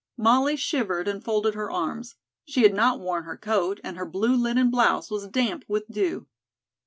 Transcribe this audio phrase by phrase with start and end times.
[0.17, 2.15] Molly shivered and folded her arms.
[2.47, 6.25] She had not worn her coat and her blue linen blouse was damp with dew.